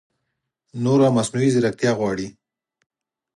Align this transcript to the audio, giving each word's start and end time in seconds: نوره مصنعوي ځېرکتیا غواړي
نوره 0.83 1.07
مصنعوي 1.17 1.49
ځېرکتیا 1.53 1.91
غواړي 1.99 2.27